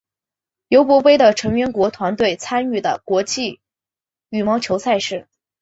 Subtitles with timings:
[0.69, 3.61] 尤伯杯的成员国团队参与的国际
[4.29, 5.27] 羽毛球赛事。